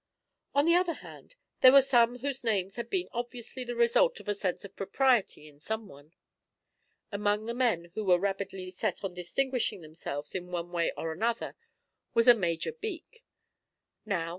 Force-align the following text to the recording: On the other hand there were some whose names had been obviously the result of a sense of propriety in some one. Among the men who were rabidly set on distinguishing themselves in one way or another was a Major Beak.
On 0.55 0.65
the 0.65 0.73
other 0.73 0.95
hand 0.95 1.35
there 1.59 1.71
were 1.71 1.79
some 1.83 2.17
whose 2.17 2.43
names 2.43 2.73
had 2.73 2.89
been 2.89 3.07
obviously 3.11 3.63
the 3.63 3.75
result 3.75 4.19
of 4.19 4.27
a 4.27 4.33
sense 4.33 4.65
of 4.65 4.75
propriety 4.75 5.47
in 5.47 5.59
some 5.59 5.87
one. 5.87 6.13
Among 7.11 7.45
the 7.45 7.53
men 7.53 7.91
who 7.93 8.03
were 8.05 8.17
rabidly 8.17 8.71
set 8.71 9.03
on 9.03 9.13
distinguishing 9.13 9.81
themselves 9.81 10.33
in 10.33 10.47
one 10.47 10.71
way 10.71 10.91
or 10.97 11.11
another 11.11 11.55
was 12.15 12.27
a 12.27 12.33
Major 12.33 12.71
Beak. 12.71 13.23